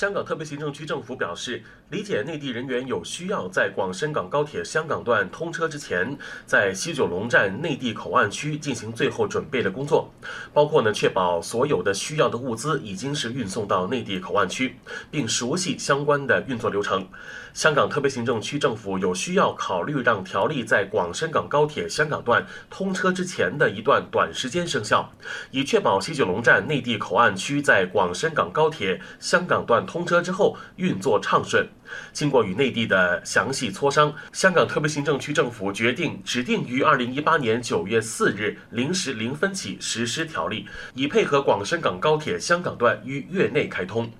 [0.00, 10.10] 香港特别行政区政府表示，理解内地人员有需要在广深港高铁香港段通车之前，在西九龙站内地口岸区进行最后准备的工作，
[10.54, 14.74] 包括呢确保所有的需要的物资已经是运送到内地口岸区，
[15.10, 17.06] 并熟悉相关的运作流程。
[17.52, 25.12] 香港特别行政区政府有需要考虑让条例在广深港高铁香港段通车之前的一段短时间生效，
[25.50, 31.68] 以确保西九龙站内地口岸区在广深港高铁香港段通车之后运作畅顺。
[32.12, 44.10] 经过与内地的详细磋商，香港特别行政区政府决定指定于二零一八年九月四日零时零分起实施条例，以配合广深港高铁香港段于月内开通。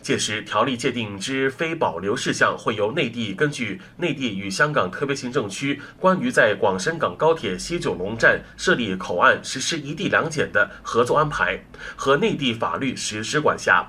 [0.00, 11.60] 届时，条例界定之非保留事项会由内地根据内地与香港特别行政区关于在广深港高铁西九龙站设立口岸实施一地两检的合作安排
[11.96, 13.84] 和内地法律实施管辖。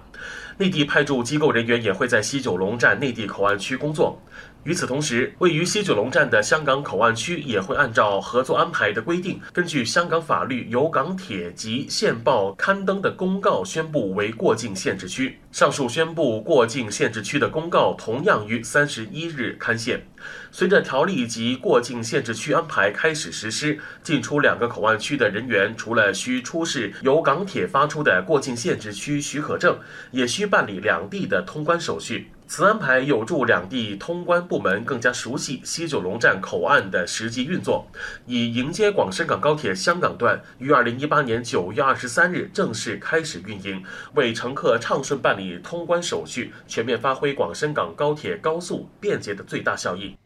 [0.58, 4.22] 内地派驻机构人员也会在西九龙站内地口岸区工作。
[4.66, 15.40] 与此同时，位于西九龙站的香港口岸区也会按照合作安排的规定，根据香港法律由港铁及线报刊登的公告宣布为过境限制区。
[15.54, 20.06] 上述宣布过境限制区的公告同样于三十一日刊宪。
[20.52, 29.80] 随着条例及过境限制区安排开始实施，进出两个口岸区的人员，除了需出示由港铁发出的过境限制区许可证，
[30.12, 32.30] 也需办理两地的通关手续。
[32.52, 37.86] 此安排有助两地通关部门更加熟悉西九龙站口岸的实际运作，
[38.26, 43.84] 以迎接广深港高铁香港段于二零一八年九月二十三日正式开始运营，
[44.16, 50.18] 为乘客畅顺办理通关手续、全面发挥广深港高铁高速便捷的最大效益。